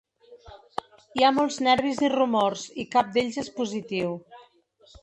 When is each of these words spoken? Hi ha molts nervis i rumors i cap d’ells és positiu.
Hi 1.19 1.27
ha 1.27 1.31
molts 1.35 1.59
nervis 1.67 2.01
i 2.09 2.09
rumors 2.17 2.65
i 2.85 2.89
cap 2.97 3.13
d’ells 3.19 3.41
és 3.45 3.57
positiu. 3.61 4.19